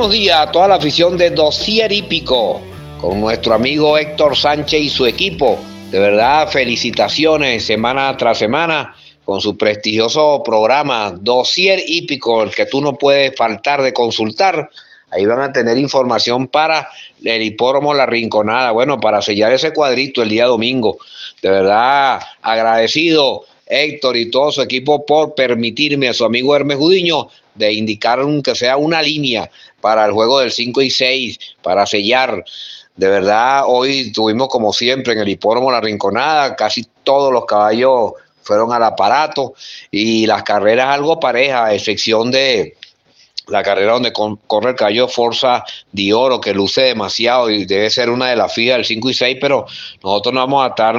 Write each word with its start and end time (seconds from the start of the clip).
buenos 0.00 0.14
días 0.14 0.40
a 0.40 0.50
toda 0.50 0.66
la 0.66 0.76
afición 0.76 1.18
de 1.18 1.28
Dosier 1.28 1.92
Hípico, 1.92 2.58
con 3.02 3.20
nuestro 3.20 3.52
amigo 3.52 3.98
Héctor 3.98 4.34
Sánchez 4.34 4.80
y 4.80 4.88
su 4.88 5.04
equipo. 5.04 5.58
De 5.90 5.98
verdad, 5.98 6.48
felicitaciones 6.48 7.66
semana 7.66 8.16
tras 8.16 8.38
semana 8.38 8.96
con 9.26 9.42
su 9.42 9.58
prestigioso 9.58 10.42
programa 10.42 11.12
Dosier 11.20 11.82
Hípico, 11.86 12.42
el 12.42 12.50
que 12.50 12.64
tú 12.64 12.80
no 12.80 12.94
puedes 12.94 13.36
faltar 13.36 13.82
de 13.82 13.92
consultar. 13.92 14.70
Ahí 15.10 15.26
van 15.26 15.42
a 15.42 15.52
tener 15.52 15.76
información 15.76 16.48
para 16.48 16.88
el 17.22 17.42
hipódromo 17.42 17.92
La 17.92 18.06
Rinconada. 18.06 18.70
Bueno, 18.70 18.98
para 18.98 19.20
sellar 19.20 19.52
ese 19.52 19.74
cuadrito 19.74 20.22
el 20.22 20.30
día 20.30 20.46
domingo. 20.46 20.96
De 21.42 21.50
verdad, 21.50 22.22
agradecido 22.40 23.44
Héctor 23.66 24.16
y 24.16 24.30
todo 24.30 24.50
su 24.50 24.62
equipo 24.62 25.04
por 25.04 25.34
permitirme 25.34 26.08
a 26.08 26.14
su 26.14 26.24
amigo 26.24 26.56
Hermes 26.56 26.78
Judiño 26.78 27.28
de 27.60 27.72
indicar 27.72 28.18
que 28.42 28.54
sea 28.56 28.76
una 28.76 29.00
línea 29.00 29.48
para 29.80 30.04
el 30.06 30.12
juego 30.12 30.40
del 30.40 30.50
5 30.50 30.82
y 30.82 30.90
6, 30.90 31.38
para 31.62 31.86
sellar. 31.86 32.44
De 32.96 33.08
verdad, 33.08 33.62
hoy 33.66 34.10
tuvimos 34.12 34.48
como 34.48 34.72
siempre 34.72 35.12
en 35.12 35.20
el 35.20 35.28
hipódromo 35.28 35.70
La 35.70 35.80
Rinconada, 35.80 36.56
casi 36.56 36.86
todos 37.04 37.32
los 37.32 37.44
caballos 37.44 38.12
fueron 38.42 38.72
al 38.72 38.82
aparato 38.82 39.54
y 39.90 40.26
las 40.26 40.42
carreras 40.42 40.88
algo 40.88 41.20
parejas, 41.20 41.68
a 41.68 41.74
excepción 41.74 42.30
de 42.30 42.76
la 43.46 43.62
carrera 43.62 43.92
donde 43.92 44.12
corre 44.12 44.70
el 44.70 44.76
caballo 44.76 45.08
Forza 45.08 45.64
de 45.92 46.12
Oro, 46.14 46.40
que 46.40 46.54
luce 46.54 46.82
demasiado 46.82 47.50
y 47.50 47.64
debe 47.64 47.90
ser 47.90 48.10
una 48.10 48.30
de 48.30 48.36
las 48.36 48.52
fijas 48.52 48.76
del 48.76 48.84
5 48.86 49.10
y 49.10 49.14
6, 49.14 49.38
pero 49.40 49.66
nosotros 50.02 50.34
no 50.34 50.40
vamos 50.40 50.64
a 50.64 50.68
estar 50.68 50.96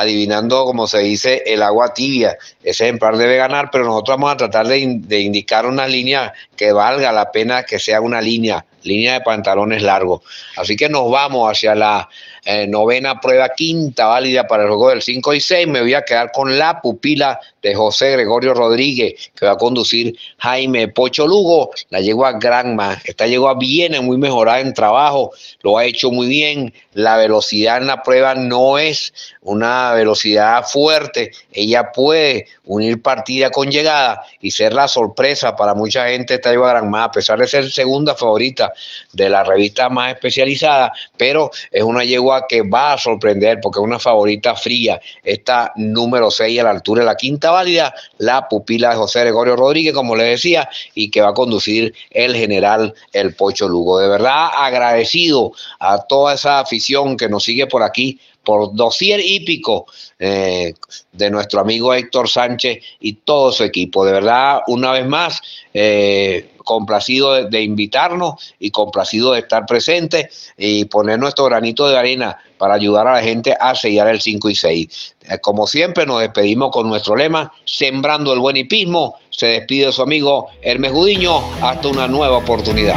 adivinando, 0.00 0.64
como 0.64 0.86
se 0.86 0.98
dice, 0.98 1.42
el 1.46 1.62
agua 1.62 1.92
tibia. 1.92 2.36
Ese 2.62 2.84
ejemplar 2.84 3.16
debe 3.16 3.36
ganar, 3.36 3.70
pero 3.70 3.84
nosotros 3.84 4.16
vamos 4.16 4.32
a 4.32 4.36
tratar 4.36 4.66
de, 4.66 4.78
indicar 4.78 5.66
una 5.66 5.86
línea 5.86 6.32
que 6.56 6.72
valga 6.72 7.12
la 7.12 7.30
pena 7.32 7.64
que 7.64 7.78
sea 7.78 8.00
una 8.00 8.20
línea, 8.20 8.64
línea 8.82 9.14
de 9.14 9.20
pantalones 9.20 9.82
largos. 9.82 10.22
Así 10.56 10.76
que 10.76 10.88
nos 10.88 11.10
vamos 11.10 11.50
hacia 11.50 11.74
la 11.74 12.08
eh, 12.44 12.66
novena 12.66 13.20
prueba, 13.20 13.50
quinta 13.50 14.06
válida 14.06 14.46
para 14.46 14.62
el 14.62 14.70
juego 14.70 14.90
del 14.90 15.02
5 15.02 15.34
y 15.34 15.40
6. 15.40 15.66
Me 15.68 15.80
voy 15.80 15.94
a 15.94 16.02
quedar 16.02 16.32
con 16.32 16.58
la 16.58 16.80
pupila 16.80 17.38
de 17.62 17.74
José 17.74 18.12
Gregorio 18.12 18.54
Rodríguez, 18.54 19.30
que 19.34 19.46
va 19.46 19.52
a 19.52 19.56
conducir 19.56 20.16
Jaime 20.38 20.88
Pocho 20.88 21.26
Lugo. 21.26 21.70
La 21.90 22.00
yegua 22.00 22.32
Granma. 22.32 23.00
Esta 23.04 23.26
yegua 23.26 23.54
viene 23.54 24.00
muy 24.00 24.16
mejorada 24.16 24.60
en 24.60 24.72
trabajo, 24.72 25.32
lo 25.62 25.78
ha 25.78 25.84
hecho 25.84 26.10
muy 26.10 26.26
bien. 26.26 26.72
La 26.94 27.16
velocidad 27.16 27.78
en 27.78 27.86
la 27.86 28.02
prueba 28.02 28.34
no 28.34 28.78
es 28.78 29.12
una 29.42 29.92
velocidad 29.92 30.64
fuerte. 30.64 31.32
Ella 31.52 31.92
puede 31.92 32.46
unir 32.64 33.02
partida 33.02 33.50
con 33.50 33.70
llegada 33.70 34.22
y 34.40 34.50
ser 34.50 34.72
la 34.72 34.88
sorpresa 34.88 35.54
para 35.54 35.74
mucha 35.74 36.08
gente 36.08 36.34
esta 36.34 36.50
yegua 36.50 36.70
Granma, 36.70 37.04
a 37.04 37.10
pesar 37.10 37.38
de 37.38 37.46
ser 37.46 37.70
segunda 37.70 38.14
favorita 38.14 38.67
de 39.12 39.28
la 39.28 39.44
revista 39.44 39.88
más 39.88 40.12
especializada, 40.12 40.92
pero 41.16 41.50
es 41.70 41.82
una 41.82 42.04
yegua 42.04 42.46
que 42.48 42.62
va 42.62 42.92
a 42.92 42.98
sorprender 42.98 43.60
porque 43.60 43.80
es 43.80 43.84
una 43.84 43.98
favorita 43.98 44.54
fría. 44.54 45.00
Esta 45.22 45.72
número 45.76 46.30
6 46.30 46.60
a 46.60 46.64
la 46.64 46.70
altura 46.70 47.00
de 47.00 47.06
la 47.06 47.16
quinta 47.16 47.50
válida 47.50 47.94
la 48.18 48.48
pupila 48.48 48.90
de 48.90 48.96
José 48.96 49.20
Gregorio 49.20 49.56
Rodríguez, 49.56 49.94
como 49.94 50.16
le 50.16 50.24
decía, 50.24 50.68
y 50.94 51.10
que 51.10 51.20
va 51.20 51.30
a 51.30 51.34
conducir 51.34 51.94
el 52.10 52.34
general 52.34 52.94
El 53.12 53.34
Pocho 53.34 53.68
Lugo. 53.68 53.98
De 53.98 54.08
verdad 54.08 54.48
agradecido 54.54 55.52
a 55.78 56.02
toda 56.02 56.34
esa 56.34 56.60
afición 56.60 57.16
que 57.16 57.28
nos 57.28 57.44
sigue 57.44 57.66
por 57.66 57.82
aquí 57.82 58.20
por 58.48 58.74
dosier 58.74 59.20
hípico 59.20 59.84
eh, 60.18 60.72
de 61.12 61.30
nuestro 61.30 61.60
amigo 61.60 61.92
Héctor 61.92 62.30
Sánchez 62.30 62.82
y 62.98 63.12
todo 63.12 63.52
su 63.52 63.62
equipo. 63.62 64.06
De 64.06 64.12
verdad, 64.12 64.60
una 64.68 64.92
vez 64.92 65.06
más, 65.06 65.42
eh, 65.74 66.52
complacido 66.64 67.44
de, 67.44 67.62
invitarnos 67.62 68.54
y 68.58 68.70
complacido 68.70 69.32
de 69.32 69.40
estar 69.40 69.66
presente 69.66 70.30
y 70.56 70.86
poner 70.86 71.18
nuestro 71.18 71.44
granito 71.44 71.90
de 71.90 71.98
arena 71.98 72.38
para 72.56 72.72
ayudar 72.72 73.06
a 73.06 73.12
la 73.12 73.22
gente 73.22 73.54
a 73.60 73.74
sellar 73.74 74.08
el 74.08 74.22
5 74.22 74.48
y 74.48 74.54
6. 74.54 75.16
Eh, 75.28 75.38
como 75.42 75.66
siempre, 75.66 76.06
nos 76.06 76.20
despedimos 76.20 76.70
con 76.70 76.88
nuestro 76.88 77.16
lema, 77.16 77.52
sembrando 77.66 78.32
el 78.32 78.38
buen 78.38 78.56
hipismo. 78.56 79.16
Se 79.28 79.44
despide 79.44 79.92
su 79.92 80.00
amigo 80.00 80.46
Hermes 80.62 80.92
Gudiño. 80.92 81.42
Hasta 81.60 81.88
una 81.88 82.08
nueva 82.08 82.38
oportunidad 82.38 82.96